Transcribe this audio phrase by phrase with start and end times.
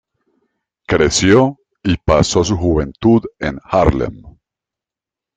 [0.87, 4.23] Creció y pasó su juventud en Harlem.